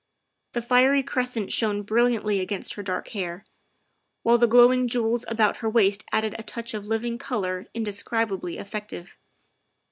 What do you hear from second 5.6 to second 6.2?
waist